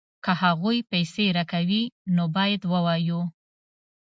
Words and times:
که 0.23 0.31
هغوی 0.41 0.77
پیسې 0.91 1.25
راکوي 1.37 1.83
نو 2.15 2.23
باید 2.35 2.61
ووایو 2.71 3.21